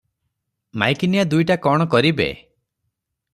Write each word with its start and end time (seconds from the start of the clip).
ମାଇକିନିଆ 0.83 1.25
ଦୁଇଟା 1.33 1.59
କ’ଣ 1.67 1.87
କରିବେ? 1.93 2.29